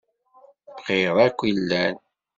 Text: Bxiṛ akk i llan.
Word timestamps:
Bxiṛ 0.75 1.15
akk 1.25 1.39
i 1.49 1.51
llan. 1.57 1.95